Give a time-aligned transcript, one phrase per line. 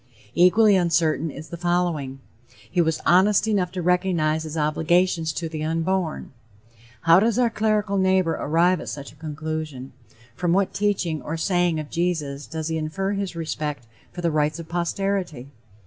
[0.33, 2.21] Equally uncertain is the following:
[2.71, 6.31] "He was honest enough to recognize his obligations to the unborn."
[7.01, 9.93] How does our clerical neighbor arrive at such a conclusion?
[10.35, 14.57] From what teaching or saying of Jesus does he infer his respect for the rights
[14.57, 15.51] of posterity?